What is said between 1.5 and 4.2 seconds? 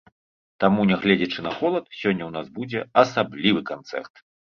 холад, сёння ў нас будзе асаблівы канцэрт!